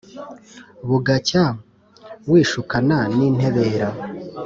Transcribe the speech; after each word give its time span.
Bugacya 0.87 1.45
wishyukana 2.31 2.97
n'intebera. 3.15 3.89